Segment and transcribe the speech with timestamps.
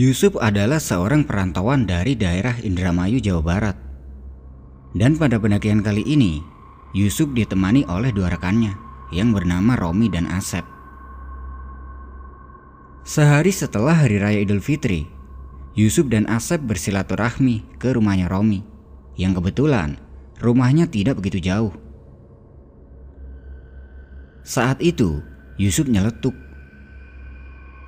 [0.00, 3.76] Yusuf adalah seorang perantauan dari daerah Indramayu, Jawa Barat.
[4.96, 6.40] Dan pada pendakian kali ini,
[6.96, 8.72] Yusuf ditemani oleh dua rekannya
[9.12, 10.64] yang bernama Romi dan Asep.
[13.04, 15.04] Sehari setelah Hari Raya Idul Fitri,
[15.76, 18.64] Yusuf dan Asep bersilaturahmi ke rumahnya Romi,
[19.20, 20.00] yang kebetulan
[20.40, 21.76] rumahnya tidak begitu jauh.
[24.48, 25.20] Saat itu,
[25.60, 26.32] Yusuf nyeletuk.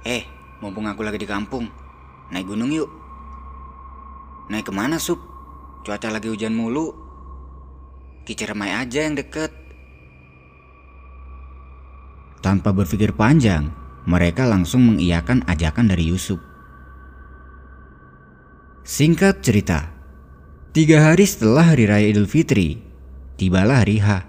[0.05, 0.29] Eh,
[0.61, 1.73] mumpung aku lagi di kampung,
[2.33, 2.89] naik gunung yuk.
[4.49, 5.21] Naik ke mana, Sup?
[5.85, 6.97] Cuaca lagi hujan mulu.
[8.25, 9.53] Kiciremai aja yang deket.
[12.43, 13.71] Tanpa berpikir panjang,
[14.09, 16.43] mereka langsung mengiyakan ajakan dari Yusuf.
[18.83, 19.95] Singkat cerita,
[20.75, 22.83] tiga hari setelah Hari Raya Idul Fitri,
[23.39, 24.27] tibalah hari H.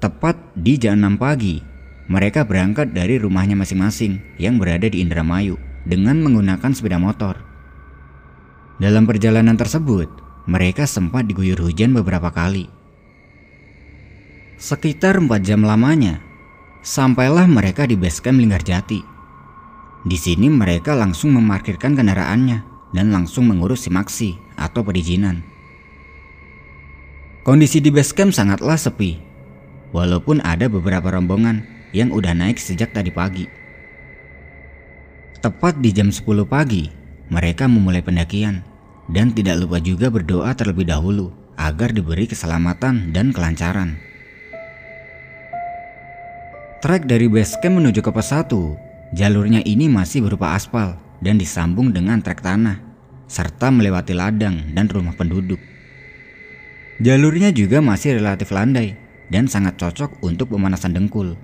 [0.00, 1.60] Tepat di jam 6 pagi,
[2.08, 7.40] mereka berangkat dari rumahnya masing-masing yang berada di Indramayu dengan menggunakan sepeda motor.
[8.76, 10.06] Dalam perjalanan tersebut,
[10.44, 12.68] mereka sempat diguyur hujan beberapa kali.
[14.60, 16.20] Sekitar 4 jam lamanya,
[16.84, 19.00] sampailah mereka di base camp Linggarjati.
[20.06, 22.62] Di sini mereka langsung memarkirkan kendaraannya
[22.94, 25.42] dan langsung mengurus simaksi atau perizinan.
[27.42, 29.18] Kondisi di base camp sangatlah sepi,
[29.90, 31.64] walaupun ada beberapa rombongan
[31.96, 33.57] yang udah naik sejak tadi pagi.
[35.38, 36.90] Tepat di jam 10 pagi,
[37.30, 38.58] mereka memulai pendakian
[39.06, 43.94] dan tidak lupa juga berdoa terlebih dahulu agar diberi keselamatan dan kelancaran.
[46.82, 48.50] Trek dari base camp menuju ke pos 1,
[49.14, 52.82] jalurnya ini masih berupa aspal dan disambung dengan trek tanah,
[53.30, 55.62] serta melewati ladang dan rumah penduduk.
[56.98, 58.98] Jalurnya juga masih relatif landai
[59.30, 61.38] dan sangat cocok untuk pemanasan dengkul.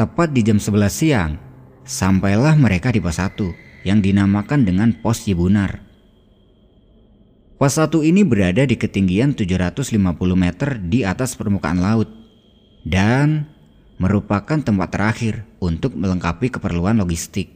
[0.00, 1.47] Tepat di jam 11 siang,
[1.88, 5.80] sampailah mereka di pos 1 yang dinamakan dengan pos Cibunar.
[7.56, 9.96] Pos 1 ini berada di ketinggian 750
[10.36, 12.12] meter di atas permukaan laut
[12.84, 13.48] dan
[13.96, 17.50] merupakan tempat terakhir untuk melengkapi keperluan logistik.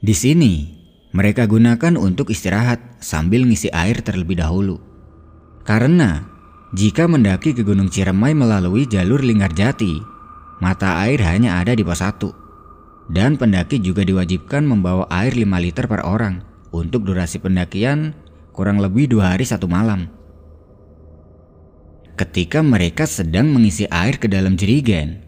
[0.00, 0.70] Di sini,
[1.10, 4.80] mereka gunakan untuk istirahat sambil ngisi air terlebih dahulu.
[5.66, 6.24] Karena
[6.72, 10.15] jika mendaki ke Gunung Ciremai melalui jalur Linggarjati,
[10.62, 13.12] mata air hanya ada di pos 1.
[13.12, 16.42] Dan pendaki juga diwajibkan membawa air 5 liter per orang
[16.74, 18.12] untuk durasi pendakian
[18.56, 20.08] kurang lebih dua hari satu malam.
[22.16, 25.20] Ketika mereka sedang mengisi air ke dalam jerigen,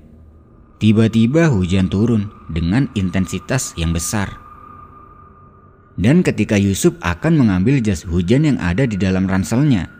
[0.80, 4.40] tiba-tiba hujan turun dengan intensitas yang besar.
[5.98, 9.92] Dan ketika Yusuf akan mengambil jas hujan yang ada di dalam ranselnya,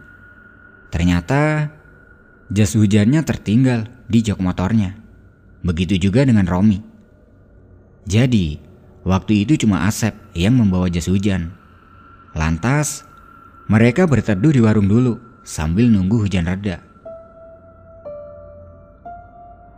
[0.89, 1.75] ternyata
[2.49, 5.08] jas hujannya tertinggal di jok motornya.
[5.63, 6.79] Begitu juga dengan Romi.
[8.09, 8.57] Jadi,
[9.03, 11.53] waktu itu cuma Asep yang membawa jas hujan.
[12.33, 13.05] Lantas,
[13.67, 16.81] mereka berteduh di warung dulu sambil nunggu hujan reda.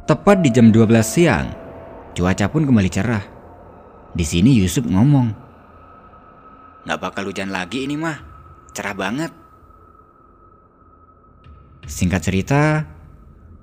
[0.06, 1.54] Tepat di jam 12 siang,
[2.14, 3.24] cuaca pun kembali cerah.
[4.10, 5.50] Di sini Yusuf ngomong,
[6.84, 8.18] Nggak bakal hujan lagi ini mah.
[8.72, 9.32] Cerah banget.
[11.84, 12.86] Singkat cerita,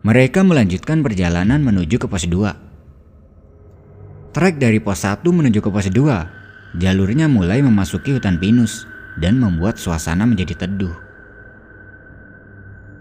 [0.05, 4.37] mereka melanjutkan perjalanan menuju ke pos 2.
[4.37, 8.85] Trek dari pos 1 menuju ke pos 2, jalurnya mulai memasuki hutan pinus
[9.17, 10.93] dan membuat suasana menjadi teduh.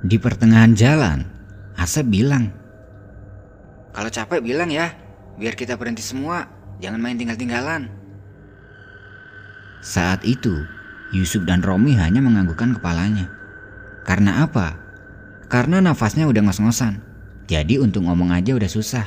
[0.00, 1.28] Di pertengahan jalan,
[1.76, 2.48] Asep bilang,
[3.92, 4.96] Kalau capek bilang ya,
[5.36, 6.56] biar kita berhenti semua.
[6.80, 7.88] Jangan main tinggal-tinggalan.
[9.80, 10.64] Saat itu,
[11.12, 13.32] Yusuf dan Romi hanya menganggukkan kepalanya.
[14.04, 14.76] Karena apa?
[15.46, 17.02] Karena nafasnya udah ngos-ngosan.
[17.46, 19.06] Jadi untuk ngomong aja udah susah.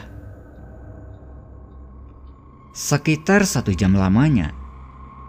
[2.71, 4.55] Sekitar satu jam lamanya,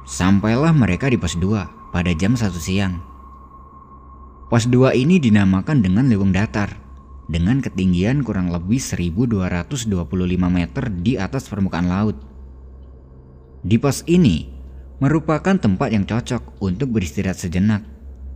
[0.07, 3.03] sampailah mereka di pos 2 pada jam 1 siang.
[4.47, 6.79] Pos 2 ini dinamakan dengan Leweng Datar
[7.27, 9.95] dengan ketinggian kurang lebih 1225
[10.47, 12.19] meter di atas permukaan laut.
[13.67, 14.51] Di pos ini
[15.03, 17.83] merupakan tempat yang cocok untuk beristirahat sejenak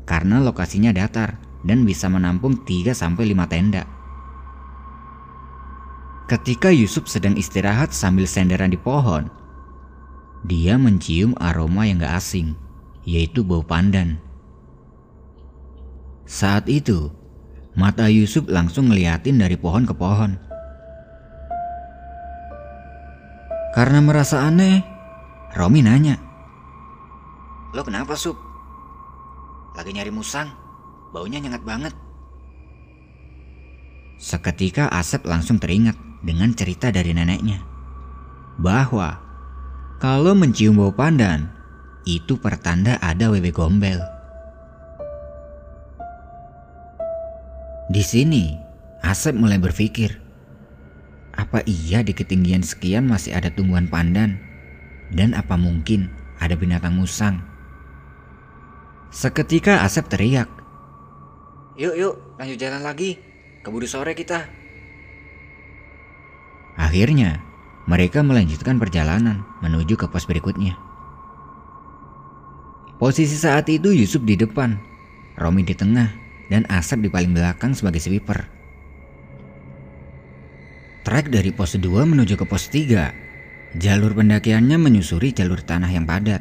[0.07, 2.95] karena lokasinya datar dan bisa menampung 3-5
[3.49, 3.83] tenda.
[6.25, 9.29] Ketika Yusuf sedang istirahat sambil senderan di pohon,
[10.45, 12.57] dia mencium aroma yang gak asing,
[13.05, 14.21] yaitu bau pandan.
[16.25, 17.13] Saat itu,
[17.75, 20.39] Mata Yusuf langsung ngeliatin dari pohon ke pohon.
[23.75, 24.87] Karena merasa aneh,
[25.59, 26.15] Romi nanya.
[27.75, 28.39] Lo kenapa, Sup?
[29.75, 30.64] Lagi nyari musang?
[31.15, 31.95] Baunya nyengat banget.
[34.19, 35.95] Seketika Asep langsung teringat
[36.27, 37.63] dengan cerita dari neneknya.
[38.55, 39.19] bahwa
[39.99, 41.51] kalau mencium bau pandan,
[42.07, 43.99] itu pertanda ada wewe gombel.
[47.91, 48.55] Di sini,
[49.03, 50.23] Asep mulai berpikir,
[51.35, 54.39] apa iya di ketinggian sekian masih ada tumbuhan pandan?
[55.11, 57.43] Dan apa mungkin ada binatang musang?
[59.11, 60.47] Seketika Asep teriak,
[61.75, 63.19] Yuk yuk lanjut jalan lagi.
[63.67, 64.47] Keburu sore kita.
[66.79, 67.43] Akhirnya,
[67.91, 70.79] mereka melanjutkan perjalanan menuju ke pos berikutnya.
[72.99, 74.79] Posisi saat itu Yusuf di depan,
[75.35, 76.15] Romi di tengah,
[76.47, 78.47] dan Asep di paling belakang sebagai sweeper.
[81.05, 83.77] Trek dari pos 2 menuju ke pos 3.
[83.77, 86.41] Jalur pendakiannya menyusuri jalur tanah yang padat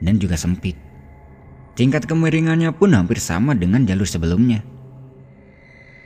[0.00, 0.87] dan juga sempit.
[1.78, 4.66] Tingkat kemiringannya pun hampir sama dengan jalur sebelumnya.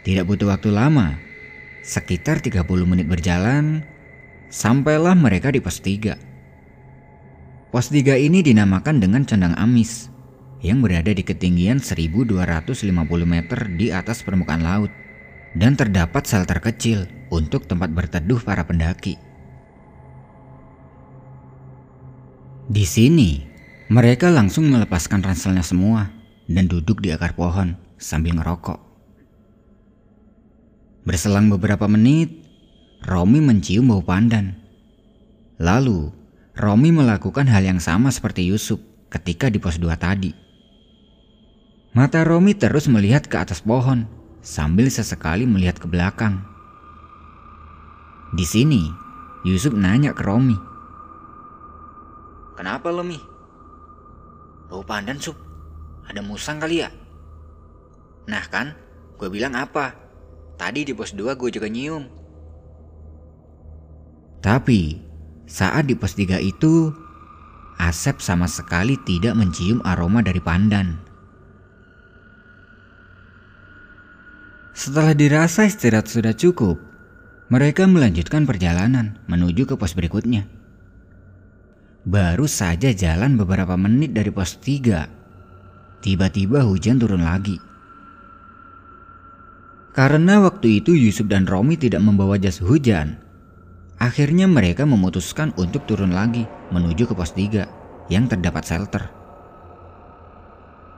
[0.04, 1.16] Tidak butuh waktu lama,
[1.80, 3.80] sekitar 30 menit berjalan,
[4.52, 7.72] sampailah mereka di pos 3.
[7.72, 10.12] Pos 3 ini dinamakan dengan Condang Amis
[10.60, 12.92] yang berada di ketinggian 1250
[13.24, 14.92] meter di atas permukaan laut
[15.56, 19.16] dan terdapat shelter kecil untuk tempat berteduh para pendaki.
[22.68, 23.51] Di sini,
[23.92, 26.08] mereka langsung melepaskan ranselnya semua
[26.48, 28.80] dan duduk di akar pohon sambil ngerokok.
[31.04, 32.32] Berselang beberapa menit,
[33.04, 34.56] Romi mencium bau pandan.
[35.60, 36.08] Lalu,
[36.56, 38.80] Romi melakukan hal yang sama seperti Yusuf
[39.12, 40.32] ketika di pos 2 tadi.
[41.92, 44.08] Mata Romi terus melihat ke atas pohon
[44.40, 46.40] sambil sesekali melihat ke belakang.
[48.32, 48.88] Di sini,
[49.44, 50.56] Yusuf nanya ke Romi.
[52.56, 53.31] Kenapa lo Mi?
[54.72, 55.36] Bau pandan sup.
[56.08, 56.88] Ada musang kali ya?
[58.24, 58.72] Nah kan,
[59.20, 59.92] gue bilang apa?
[60.56, 62.08] Tadi di pos 2 gue juga nyium.
[64.40, 64.96] Tapi,
[65.44, 66.88] saat di pos 3 itu,
[67.76, 70.96] Asep sama sekali tidak mencium aroma dari pandan.
[74.72, 76.80] Setelah dirasa istirahat sudah cukup,
[77.52, 80.61] mereka melanjutkan perjalanan menuju ke pos berikutnya.
[82.02, 87.62] Baru saja jalan beberapa menit dari pos 3, tiba-tiba hujan turun lagi.
[89.94, 93.22] Karena waktu itu Yusuf dan Romi tidak membawa jas hujan,
[94.02, 96.42] akhirnya mereka memutuskan untuk turun lagi
[96.74, 99.06] menuju ke pos 3 yang terdapat shelter.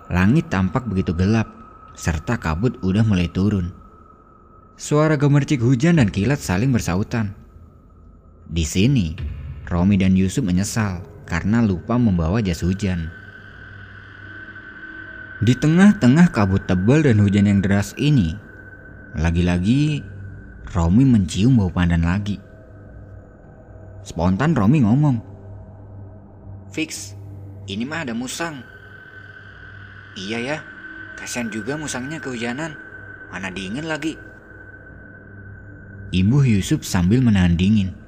[0.08, 1.52] Langit tampak begitu gelap,
[1.92, 3.76] serta kabut udah mulai turun.
[4.80, 7.36] Suara gemercik hujan dan kilat saling bersautan.
[8.48, 9.12] Di sini,
[9.64, 13.08] Romi dan Yusuf menyesal karena lupa membawa jas hujan.
[15.40, 18.36] Di tengah-tengah kabut tebal dan hujan yang deras ini,
[19.16, 20.04] lagi-lagi
[20.72, 22.40] Romi mencium bau pandan lagi.
[24.04, 25.16] Spontan Romi ngomong,
[26.74, 27.16] Fix,
[27.70, 28.60] ini mah ada musang.
[30.14, 30.58] Iya ya,
[31.16, 32.76] kasihan juga musangnya kehujanan.
[33.32, 34.14] Mana dingin lagi.
[36.14, 38.03] Ibu Yusuf sambil menahan dingin.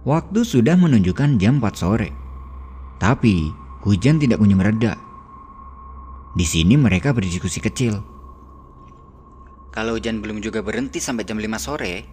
[0.00, 2.08] Waktu sudah menunjukkan jam 4 sore.
[2.96, 3.52] Tapi
[3.84, 4.96] hujan tidak kunjung mereda.
[6.32, 8.00] Di sini mereka berdiskusi kecil.
[9.70, 12.08] Kalau hujan belum juga berhenti sampai jam 5 sore,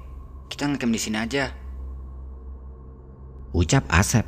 [0.51, 1.55] kita ngecamp di sini aja.
[3.55, 4.27] Ucap Asep.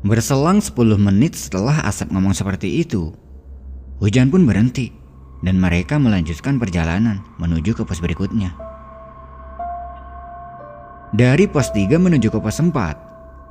[0.00, 3.12] Berselang 10 menit setelah Asep ngomong seperti itu,
[4.00, 4.96] hujan pun berhenti
[5.44, 8.71] dan mereka melanjutkan perjalanan menuju ke pos berikutnya.
[11.12, 12.72] Dari pos 3 menuju ke pos 4,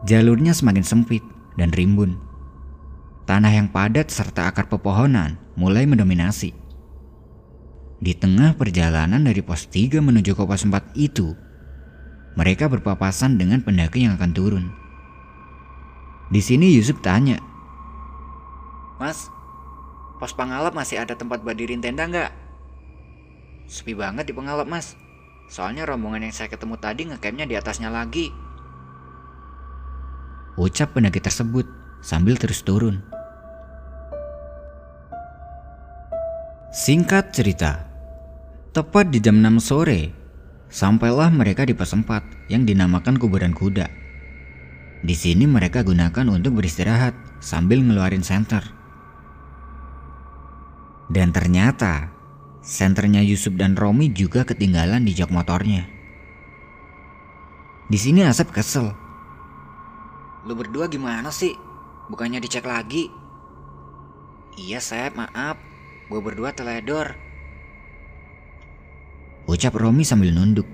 [0.09, 1.21] jalurnya semakin sempit
[1.61, 2.17] dan rimbun.
[3.29, 6.57] Tanah yang padat serta akar pepohonan mulai mendominasi.
[8.01, 11.37] Di tengah perjalanan dari pos 3 menuju ke pos 4 itu,
[12.33, 14.65] mereka berpapasan dengan pendaki yang akan turun.
[16.33, 17.37] Di sini Yusuf tanya,
[18.97, 19.29] Mas,
[20.17, 22.33] pos Pangalap masih ada tempat buat diriin tenda nggak?
[23.69, 24.97] Sepi banget di Pangalap, Mas.
[25.51, 28.31] Soalnya rombongan yang saya ketemu tadi ngecampnya di atasnya lagi.
[30.55, 31.67] ucap pendaki tersebut
[31.99, 33.03] sambil terus turun.
[36.71, 37.83] Singkat cerita,
[38.71, 40.15] tepat di jam 6 sore,
[40.71, 43.91] sampailah mereka di 4 yang dinamakan kuburan kuda.
[45.03, 47.11] Di sini mereka gunakan untuk beristirahat
[47.43, 48.63] sambil ngeluarin senter.
[51.11, 52.20] Dan ternyata
[52.61, 55.89] senternya Yusuf dan Romi juga ketinggalan di jok motornya.
[57.89, 58.93] Di sini Asep kesel.
[60.47, 61.51] Lu berdua gimana sih?
[62.07, 63.11] Bukannya dicek lagi?
[64.55, 65.59] Iya, Sep, maaf.
[66.07, 67.17] Gue berdua teledor.
[69.49, 70.65] Ucap Romi sambil nunduk.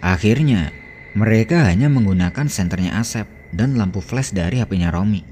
[0.00, 0.72] Akhirnya,
[1.18, 5.26] mereka hanya menggunakan senternya Asep dan lampu flash dari HP-nya Romi.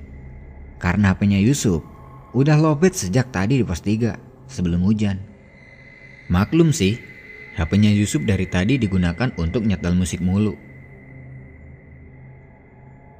[0.82, 1.82] Karena HP-nya Yusuf
[2.34, 5.22] udah lobet sejak tadi di pos 3 sebelum hujan.
[6.28, 6.98] Maklum sih,
[7.56, 10.56] HP-nya Yusuf dari tadi digunakan untuk nyetel musik mulu.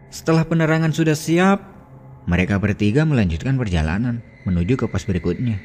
[0.09, 1.61] Setelah penerangan sudah siap,
[2.29, 5.61] mereka bertiga melanjutkan perjalanan menuju ke pos berikutnya.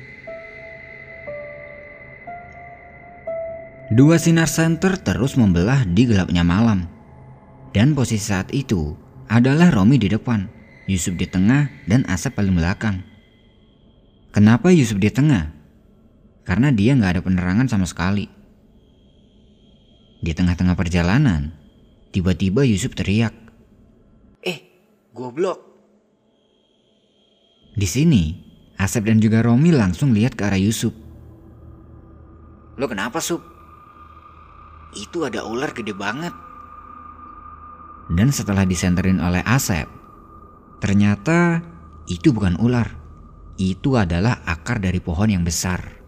[3.93, 6.89] Dua sinar senter terus membelah di gelapnya malam.
[7.75, 8.97] Dan posisi saat itu
[9.29, 10.49] adalah Romi di depan,
[10.89, 13.12] Yusuf di tengah, dan Asep paling belakang.
[14.33, 15.53] Kenapa Yusuf di tengah?
[16.41, 18.25] Karena dia nggak ada penerangan sama sekali.
[20.25, 21.53] Di tengah-tengah perjalanan,
[22.09, 23.29] tiba-tiba Yusuf teriak.
[24.41, 24.57] Eh,
[25.13, 25.61] goblok.
[27.77, 28.33] Di sini,
[28.81, 30.97] Asep dan juga Romi langsung lihat ke arah Yusuf.
[32.81, 33.45] Lo kenapa, Sup?
[34.97, 36.33] Itu ada ular gede banget.
[38.09, 39.85] Dan setelah disenterin oleh Asep,
[40.81, 41.61] ternyata
[42.09, 43.02] itu bukan ular.
[43.57, 46.01] Itu adalah akar dari pohon yang besar.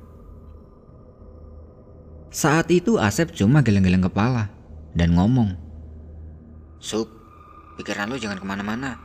[2.34, 4.52] Saat itu Asep cuma geleng-geleng kepala
[4.98, 5.56] dan ngomong.
[6.82, 7.08] Sup,
[7.80, 9.00] pikiran lo jangan ke mana-mana.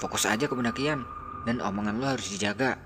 [0.00, 1.04] Fokus aja ke pendakian
[1.44, 2.80] dan omongan lo harus dijaga.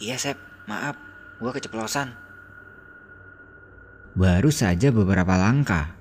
[0.00, 0.38] Iya, Sep.
[0.70, 0.94] Maaf,
[1.42, 2.14] gua keceplosan.
[4.14, 5.98] Baru saja beberapa langkah,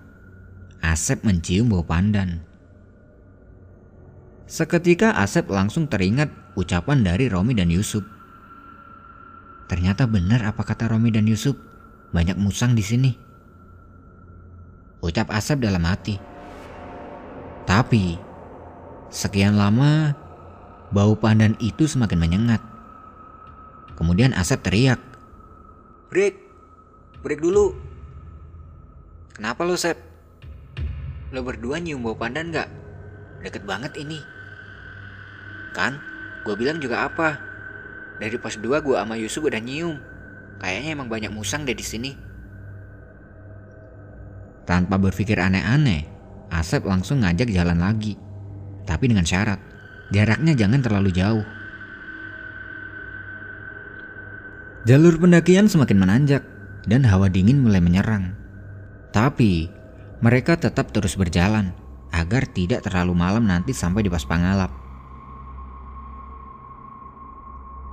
[0.85, 2.45] Asep mencium bau pandan.
[4.45, 8.03] Seketika Asep langsung teringat ucapan dari Romi dan Yusuf.
[9.71, 11.55] Ternyata benar apa kata Romi dan Yusuf,
[12.11, 13.11] banyak musang di sini.
[14.99, 16.19] Ucap Asep dalam hati.
[17.63, 18.19] Tapi,
[19.07, 20.13] sekian lama,
[20.91, 22.61] bau pandan itu semakin menyengat.
[23.95, 24.99] Kemudian Asep teriak.
[26.11, 26.35] Break.
[27.23, 27.73] Break dulu.
[29.31, 29.95] Kenapa lo, Sep?
[31.31, 32.67] Lo berdua nyium bau pandan gak?
[33.39, 34.19] Deket banget ini.
[35.71, 36.03] Kan,
[36.41, 37.37] gue bilang juga apa?
[38.21, 39.97] Dari pas dua gue sama Yusuf udah nyium.
[40.61, 42.11] Kayaknya emang banyak musang deh di sini.
[44.61, 46.05] Tanpa berpikir aneh-aneh,
[46.53, 48.13] Asep langsung ngajak jalan lagi.
[48.85, 49.57] Tapi dengan syarat,
[50.13, 51.45] jaraknya jangan terlalu jauh.
[54.85, 56.43] Jalur pendakian semakin menanjak
[56.89, 58.33] dan hawa dingin mulai menyerang.
[59.13, 59.69] Tapi
[60.21, 61.73] mereka tetap terus berjalan
[62.09, 64.80] agar tidak terlalu malam nanti sampai di Pas Pangalap.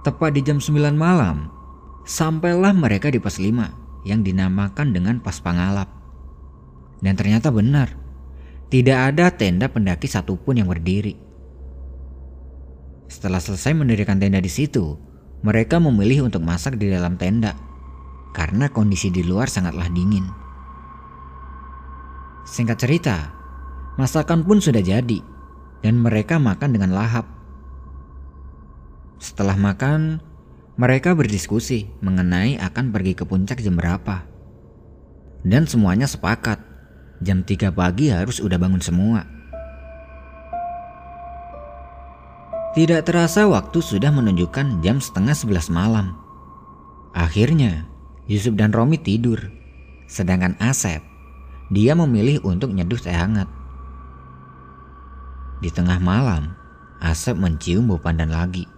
[0.08, 1.52] Tepat di jam 9 malam,
[2.08, 5.84] sampailah mereka di Pas 5 yang dinamakan dengan Pas Pangalap.
[7.04, 7.92] Dan ternyata benar,
[8.72, 11.12] tidak ada tenda pendaki satupun yang berdiri.
[13.12, 14.96] Setelah selesai mendirikan tenda di situ,
[15.44, 17.52] mereka memilih untuk masak di dalam tenda
[18.32, 20.24] karena kondisi di luar sangatlah dingin.
[22.48, 23.28] Singkat cerita,
[24.00, 25.20] masakan pun sudah jadi
[25.84, 27.37] dan mereka makan dengan lahap.
[29.18, 30.22] Setelah makan,
[30.78, 34.22] mereka berdiskusi mengenai akan pergi ke puncak jam berapa.
[35.42, 36.62] Dan semuanya sepakat,
[37.18, 39.26] jam 3 pagi harus udah bangun semua.
[42.78, 46.14] Tidak terasa waktu sudah menunjukkan jam setengah sebelas malam.
[47.10, 47.90] Akhirnya,
[48.30, 49.50] Yusuf dan Romi tidur,
[50.06, 51.02] sedangkan Asep
[51.74, 53.50] dia memilih untuk nyeduh teh hangat.
[55.58, 56.54] Di tengah malam,
[57.02, 58.77] Asep mencium bau pandan lagi.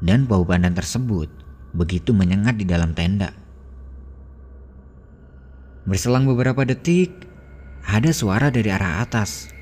[0.00, 1.28] Dan bau pandan tersebut
[1.76, 3.36] begitu menyengat di dalam tenda.
[5.84, 7.12] Berselang beberapa detik,
[7.86, 9.52] ada suara dari arah atas.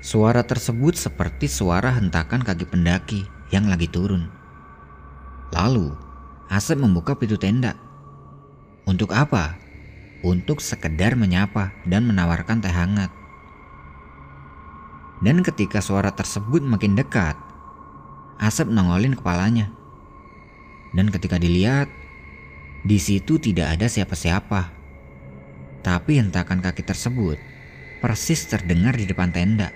[0.00, 3.20] Suara tersebut seperti suara hentakan kaki pendaki
[3.52, 4.28] yang lagi turun.
[5.52, 5.92] Lalu,
[6.48, 7.76] Asep membuka pintu tenda.
[8.88, 9.68] Untuk apa?
[10.22, 13.10] untuk sekedar menyapa dan menawarkan teh hangat.
[15.18, 17.34] Dan ketika suara tersebut makin dekat,
[18.38, 19.70] Asep nongolin kepalanya.
[20.94, 21.90] Dan ketika dilihat,
[22.86, 24.72] di situ tidak ada siapa-siapa.
[25.82, 27.38] Tapi hentakan kaki tersebut
[27.98, 29.74] persis terdengar di depan tenda.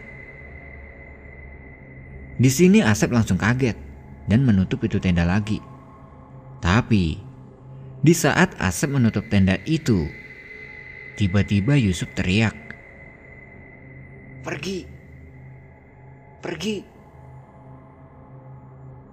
[2.38, 3.76] Di sini Asep langsung kaget
[4.30, 5.58] dan menutup itu tenda lagi.
[6.62, 7.18] Tapi
[8.02, 10.06] di saat Asep menutup tenda itu,
[11.12, 12.56] Tiba-tiba Yusuf teriak.
[14.40, 14.88] Pergi.
[16.40, 16.91] Pergi.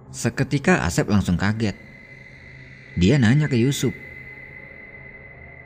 [0.10, 1.78] Seketika Asep langsung kaget.
[2.98, 3.94] Dia nanya ke Yusuf.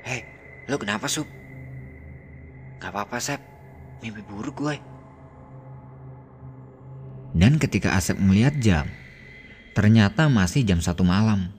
[0.04, 0.28] Hei,
[0.68, 1.24] lo kenapa Sup?
[2.84, 3.40] Gak apa-apa Sep,
[4.04, 4.76] mimpi buruk gue.
[7.32, 8.86] Dan ketika Asep melihat jam,
[9.72, 11.56] ternyata masih jam satu malam.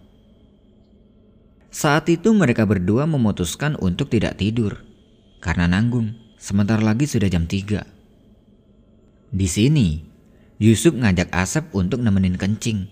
[1.75, 4.85] Saat itu mereka berdua memutuskan untuk tidak tidur
[5.41, 6.15] karena nanggung.
[6.37, 7.83] Sebentar lagi sudah jam 3.
[9.33, 10.14] Di sini,
[10.63, 12.87] Yusuf ngajak Asep untuk nemenin kencing.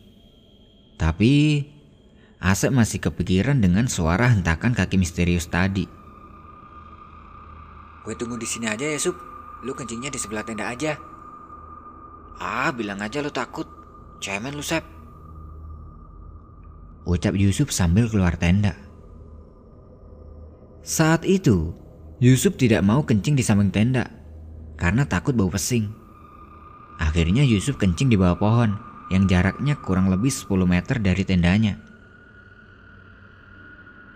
[0.98, 1.66] Tapi
[2.42, 5.86] Asep masih kepikiran dengan suara hentakan kaki misterius tadi.
[8.02, 9.14] Gue tunggu di sini aja ya, Sup.
[9.62, 10.98] Lu kencingnya di sebelah tenda aja.
[12.42, 13.70] Ah, bilang aja lu takut.
[14.18, 14.82] Cemen lu, Sep.
[17.06, 18.74] Ucap Yusuf sambil keluar tenda.
[20.82, 21.78] Saat itu,
[22.18, 24.10] Yusuf tidak mau kencing di samping tenda
[24.74, 26.01] karena takut bau pesing.
[27.02, 28.70] Akhirnya Yusuf kencing di bawah pohon
[29.10, 31.74] yang jaraknya kurang lebih 10 meter dari tendanya.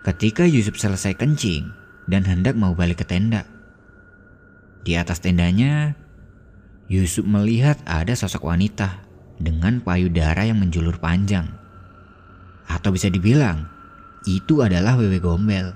[0.07, 1.67] Ketika Yusuf selesai kencing
[2.07, 3.43] dan hendak mau balik ke tenda,
[4.87, 5.99] di atas tendanya
[6.87, 9.03] Yusuf melihat ada sosok wanita
[9.35, 11.51] dengan payudara yang menjulur panjang.
[12.71, 13.67] Atau bisa dibilang,
[14.23, 15.75] itu adalah Wewe Gombel.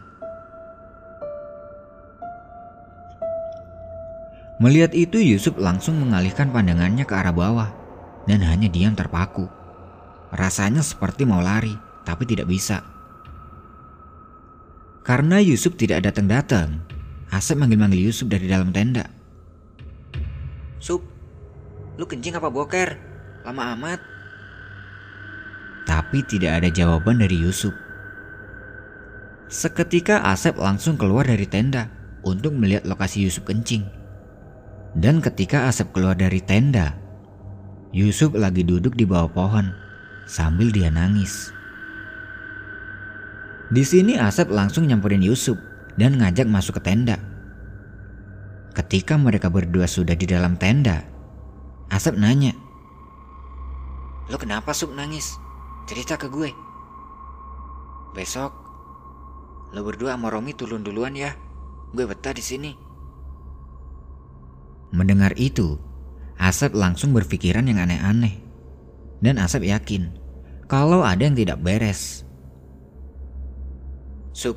[4.61, 7.73] Melihat itu Yusuf langsung mengalihkan pandangannya ke arah bawah
[8.29, 9.49] dan hanya diam terpaku.
[10.29, 11.73] Rasanya seperti mau lari,
[12.05, 12.85] tapi tidak bisa.
[15.01, 16.85] Karena Yusuf tidak datang-datang,
[17.33, 19.09] Asep manggil-manggil Yusuf dari dalam tenda.
[20.77, 21.01] Sup,
[21.97, 23.01] lu kencing apa boker?
[23.41, 23.99] Lama amat.
[25.89, 27.73] Tapi tidak ada jawaban dari Yusuf.
[29.49, 31.89] Seketika Asep langsung keluar dari tenda
[32.21, 34.00] untuk melihat lokasi Yusuf kencing.
[34.91, 36.95] Dan ketika Asep keluar dari tenda,
[37.95, 39.71] Yusuf lagi duduk di bawah pohon
[40.27, 41.51] sambil dia nangis.
[43.71, 45.55] Di sini Asep langsung nyamperin Yusuf
[45.95, 47.15] dan ngajak masuk ke tenda.
[48.75, 51.03] Ketika mereka berdua sudah di dalam tenda,
[51.91, 52.55] Asep nanya,
[54.31, 55.35] Lo kenapa Sup nangis?
[55.91, 56.55] Cerita ke gue.
[58.15, 58.51] Besok,
[59.75, 61.35] lo berdua sama Romi turun duluan ya.
[61.91, 62.90] Gue betah di sini.
[64.91, 65.79] Mendengar itu,
[66.35, 68.43] Asep langsung berpikiran yang aneh-aneh.
[69.23, 70.21] Dan Asep yakin
[70.71, 72.23] kalau ada yang tidak beres.
[74.31, 74.55] Sup,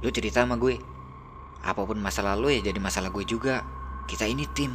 [0.00, 0.80] lu cerita sama gue.
[1.60, 3.60] Apa pun masalah lo ya jadi masalah gue juga.
[4.08, 4.72] Kita ini tim.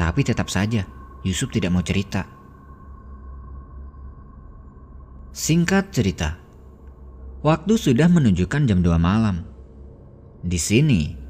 [0.00, 0.88] Tapi tetap saja,
[1.24, 2.24] Yusuf tidak mau cerita.
[5.36, 6.40] Singkat cerita,
[7.44, 9.44] waktu sudah menunjukkan jam 2 malam.
[10.40, 11.23] Di sini,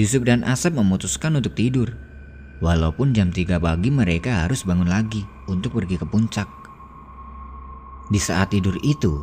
[0.00, 1.92] Yusuf dan Asep memutuskan untuk tidur.
[2.64, 6.48] Walaupun jam 3 pagi mereka harus bangun lagi untuk pergi ke puncak.
[8.08, 9.20] Di saat tidur itu,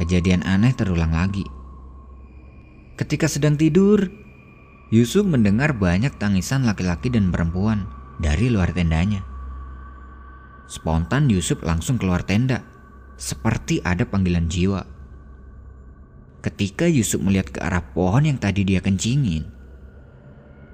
[0.00, 1.44] kejadian aneh terulang lagi.
[2.96, 4.08] Ketika sedang tidur,
[4.88, 7.84] Yusuf mendengar banyak tangisan laki-laki dan perempuan
[8.16, 9.20] dari luar tendanya.
[10.72, 12.64] Spontan Yusuf langsung keluar tenda,
[13.20, 14.88] seperti ada panggilan jiwa.
[16.40, 19.57] Ketika Yusuf melihat ke arah pohon yang tadi dia kencingin,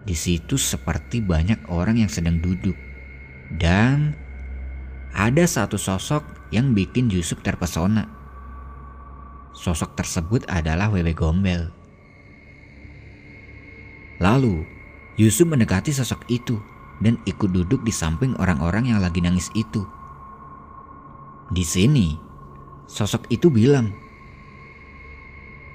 [0.05, 2.77] di situ seperti banyak orang yang sedang duduk.
[3.49, 4.13] Dan
[5.17, 8.05] ada satu sosok yang bikin Yusuf terpesona.
[9.57, 11.73] Sosok tersebut adalah Wewe Gombel.
[14.21, 14.67] Lalu,
[15.17, 16.61] Yusuf mendekati sosok itu
[17.01, 19.83] dan ikut duduk di samping orang-orang yang lagi nangis itu.
[21.49, 22.19] Di sini,
[22.91, 23.95] sosok itu bilang,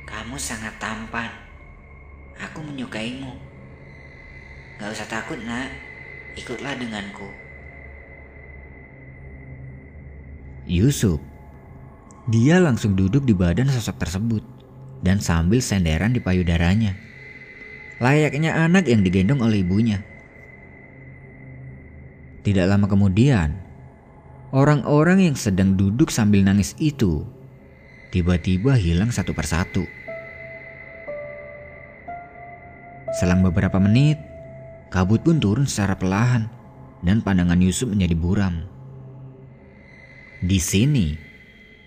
[0.05, 1.31] "Kamu sangat tampan.
[2.39, 3.48] Aku menyukaimu."
[4.79, 5.67] Gak usah takut nak,
[6.39, 7.27] ikutlah denganku.
[10.63, 11.19] Yusuf.
[12.31, 14.43] Dia langsung duduk di badan sosok tersebut
[15.03, 16.95] dan sambil senderan di payudaranya.
[17.99, 19.99] Layaknya anak yang digendong oleh ibunya.
[22.47, 23.59] Tidak lama kemudian,
[24.55, 27.27] orang-orang yang sedang duduk sambil nangis itu
[28.15, 29.83] tiba-tiba hilang satu persatu.
[33.19, 34.28] Selang beberapa menit,
[34.89, 36.49] Kabut pun turun secara perlahan
[37.05, 38.65] dan pandangan Yusuf menjadi buram.
[40.41, 41.13] Di sini,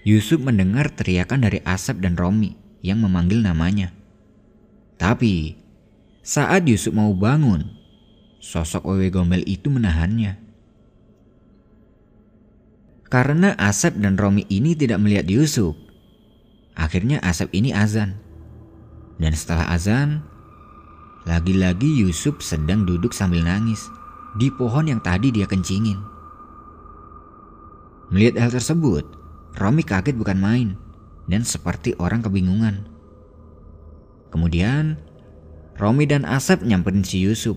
[0.07, 3.91] Yusuf mendengar teriakan dari Asep dan Romi yang memanggil namanya.
[4.99, 5.59] Tapi,
[6.23, 7.67] saat Yusuf mau bangun,
[8.39, 10.39] sosok Wewe Gombel itu menahannya.
[13.11, 15.75] Karena Asep dan Romi ini tidak melihat Yusuf,
[16.79, 18.15] akhirnya Asep ini azan.
[19.19, 20.25] Dan setelah azan,
[21.23, 23.87] lagi-lagi Yusuf sedang duduk sambil nangis
[24.35, 26.01] di pohon yang tadi dia kencingin.
[28.13, 29.07] Melihat hal tersebut,
[29.57, 30.69] Romi kaget bukan main
[31.31, 32.85] dan seperti orang kebingungan.
[34.33, 34.99] Kemudian,
[35.79, 37.57] Romi dan Asep nyamperin si Yusuf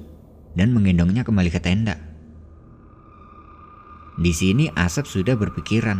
[0.55, 1.99] dan menggendongnya kembali ke tenda.
[4.15, 5.99] Di sini Asep sudah berpikiran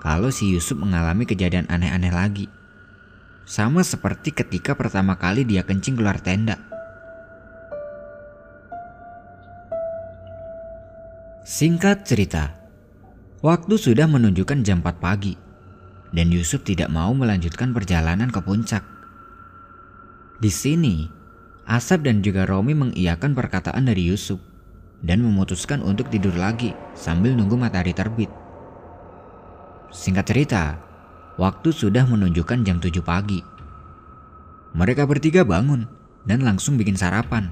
[0.00, 2.46] kalau si Yusuf mengalami kejadian aneh-aneh lagi.
[3.44, 6.69] Sama seperti ketika pertama kali dia kencing keluar tenda.
[11.40, 12.52] Singkat cerita,
[13.40, 15.32] waktu sudah menunjukkan jam 4 pagi
[16.12, 18.84] dan Yusuf tidak mau melanjutkan perjalanan ke puncak.
[20.36, 21.08] Di sini,
[21.64, 24.36] Asap dan juga Romi mengiyakan perkataan dari Yusuf
[25.00, 28.28] dan memutuskan untuk tidur lagi sambil nunggu matahari terbit.
[29.88, 30.76] Singkat cerita,
[31.40, 33.40] waktu sudah menunjukkan jam 7 pagi.
[34.76, 35.88] Mereka bertiga bangun
[36.28, 37.48] dan langsung bikin sarapan.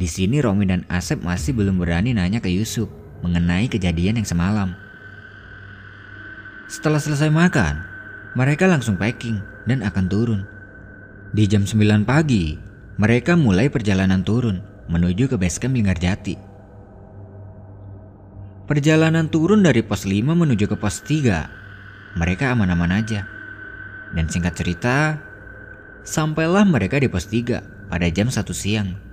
[0.00, 2.88] Di sini Romi dan Asep masih belum berani nanya ke Yusuf
[3.20, 4.72] mengenai kejadian yang semalam.
[6.72, 7.84] Setelah selesai makan,
[8.32, 10.40] mereka langsung packing dan akan turun.
[11.36, 12.56] Di jam 9 pagi,
[12.96, 16.40] mereka mulai perjalanan turun menuju ke basecamp Linggarjati.
[18.64, 22.16] Perjalanan turun dari pos 5 menuju ke pos 3.
[22.16, 23.28] Mereka aman-aman aja.
[24.16, 25.20] Dan singkat cerita,
[26.08, 29.09] sampailah mereka di pos 3 pada jam 1 siang.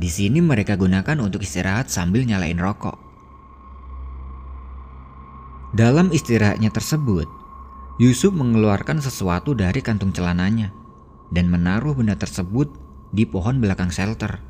[0.00, 2.96] Di sini mereka gunakan untuk istirahat sambil nyalain rokok.
[5.76, 7.28] Dalam istirahatnya tersebut,
[8.00, 10.72] Yusuf mengeluarkan sesuatu dari kantung celananya
[11.28, 12.72] dan menaruh benda tersebut
[13.12, 14.40] di pohon belakang shelter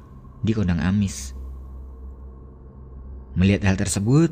[0.46, 1.34] di kondang Amis.
[3.34, 4.30] Melihat hal tersebut,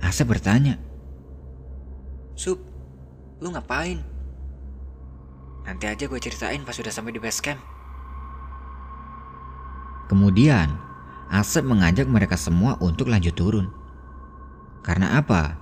[0.00, 0.80] Asep bertanya,
[2.32, 2.64] Sup,
[3.44, 4.00] lu ngapain?
[5.68, 7.73] Nanti aja gue ceritain pas sudah sampai di base camp.
[10.06, 10.76] Kemudian,
[11.32, 13.66] Asep mengajak mereka semua untuk lanjut turun.
[14.84, 15.56] Karena apa?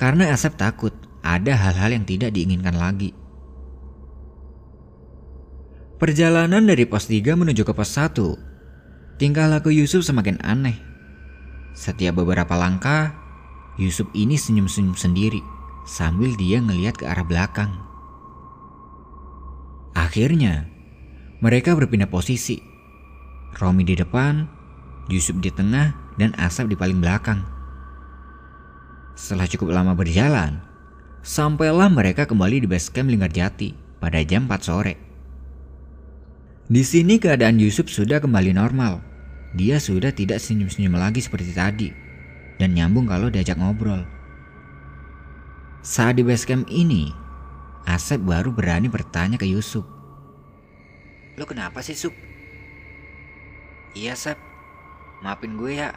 [0.00, 3.12] Karena Asep takut ada hal-hal yang tidak diinginkan lagi.
[5.96, 8.16] Perjalanan dari pos 3 menuju ke pos 1.
[9.16, 10.76] Tingkah laku Yusuf semakin aneh.
[11.72, 13.16] Setiap beberapa langkah,
[13.80, 15.40] Yusuf ini senyum-senyum sendiri
[15.88, 17.72] sambil dia ngelihat ke arah belakang.
[19.96, 20.68] Akhirnya,
[21.40, 22.75] mereka berpindah posisi.
[23.56, 24.44] Romi di depan,
[25.08, 27.40] Yusuf di tengah, dan Asap di paling belakang.
[29.16, 30.60] Setelah cukup lama berjalan,
[31.24, 34.94] sampailah mereka kembali di base camp Linggarjati pada jam 4 sore.
[36.68, 39.16] Di sini keadaan Yusuf sudah kembali normal
[39.56, 41.88] dia sudah tidak senyum-senyum lagi seperti tadi
[42.60, 44.04] dan nyambung kalau diajak ngobrol.
[45.80, 47.08] Saat di basecamp ini,
[47.88, 49.86] Asep baru berani bertanya ke Yusuf.
[51.40, 52.12] Lo kenapa sih, Sup?
[53.96, 54.36] Iya, Sep.
[55.24, 55.96] Maafin gue ya.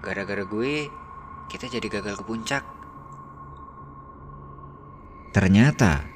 [0.00, 0.88] Gara-gara gue,
[1.52, 2.64] kita jadi gagal ke puncak.
[5.36, 6.08] Ternyata,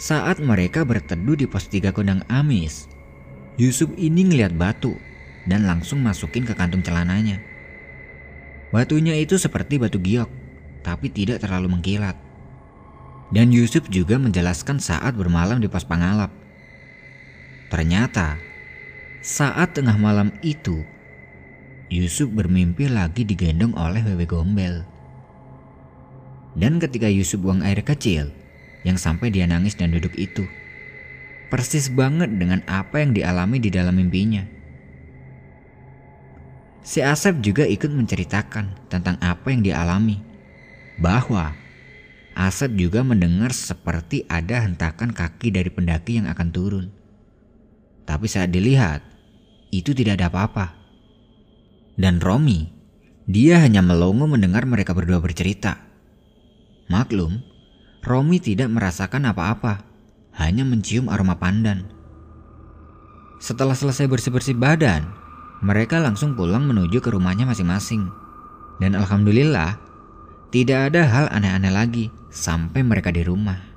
[0.00, 2.88] saat mereka berteduh di pos tiga kondang Amis,
[3.60, 4.96] Yusuf ini ngeliat batu
[5.44, 7.44] dan langsung masukin ke kantung celananya.
[8.72, 10.32] Batunya itu seperti batu giok,
[10.80, 12.16] tapi tidak terlalu mengkilat.
[13.36, 16.32] Dan Yusuf juga menjelaskan saat bermalam di pos pangalap.
[17.68, 18.45] Ternyata,
[19.26, 20.86] saat tengah malam itu,
[21.90, 24.86] Yusuf bermimpi lagi digendong oleh Wewe Gombel.
[26.54, 28.30] Dan ketika Yusuf buang air kecil,
[28.86, 30.46] yang sampai dia nangis dan duduk itu,
[31.50, 34.46] persis banget dengan apa yang dialami di dalam mimpinya.
[36.86, 40.22] Si Asep juga ikut menceritakan tentang apa yang dialami.
[41.02, 41.50] Bahwa
[42.38, 46.86] Asep juga mendengar seperti ada hentakan kaki dari pendaki yang akan turun.
[48.06, 49.15] Tapi saat dilihat,
[49.80, 50.66] itu tidak ada apa-apa.
[51.96, 52.68] Dan Romi,
[53.26, 55.80] dia hanya melongo mendengar mereka berdua bercerita.
[56.86, 57.42] Maklum,
[58.06, 59.82] Romi tidak merasakan apa-apa,
[60.38, 61.90] hanya mencium aroma pandan.
[63.42, 65.10] Setelah selesai bersih-bersih badan,
[65.60, 68.08] mereka langsung pulang menuju ke rumahnya masing-masing.
[68.76, 69.80] Dan alhamdulillah,
[70.52, 73.75] tidak ada hal aneh-aneh lagi sampai mereka di rumah.